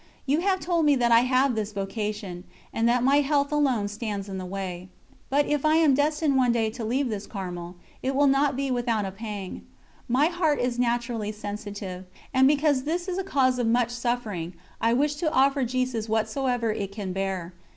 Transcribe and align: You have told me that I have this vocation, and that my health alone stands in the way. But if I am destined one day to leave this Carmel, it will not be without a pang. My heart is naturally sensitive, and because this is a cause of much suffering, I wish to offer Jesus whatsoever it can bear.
You 0.25 0.39
have 0.39 0.59
told 0.59 0.85
me 0.87 0.95
that 0.95 1.11
I 1.11 1.19
have 1.19 1.53
this 1.53 1.73
vocation, 1.73 2.43
and 2.73 2.89
that 2.89 3.03
my 3.03 3.17
health 3.17 3.51
alone 3.51 3.87
stands 3.87 4.27
in 4.27 4.39
the 4.39 4.47
way. 4.47 4.89
But 5.29 5.45
if 5.45 5.63
I 5.63 5.75
am 5.75 5.93
destined 5.93 6.35
one 6.37 6.51
day 6.51 6.71
to 6.71 6.83
leave 6.83 7.09
this 7.09 7.27
Carmel, 7.27 7.75
it 8.01 8.15
will 8.15 8.25
not 8.25 8.55
be 8.55 8.71
without 8.71 9.05
a 9.05 9.11
pang. 9.11 9.61
My 10.07 10.25
heart 10.25 10.57
is 10.59 10.79
naturally 10.79 11.31
sensitive, 11.31 12.05
and 12.33 12.47
because 12.47 12.81
this 12.81 13.07
is 13.07 13.19
a 13.19 13.23
cause 13.23 13.59
of 13.59 13.67
much 13.67 13.91
suffering, 13.91 14.55
I 14.81 14.91
wish 14.93 15.17
to 15.17 15.31
offer 15.31 15.63
Jesus 15.63 16.09
whatsoever 16.09 16.71
it 16.71 16.91
can 16.91 17.13
bear. 17.13 17.53